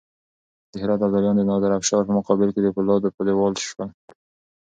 [0.71, 3.89] د هرات ابدالیان د نادرافشار په مقابل کې د فولادو دېوال شول.